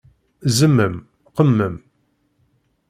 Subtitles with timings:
[0.57, 0.95] Zemmem,
[1.35, 1.75] qemmem!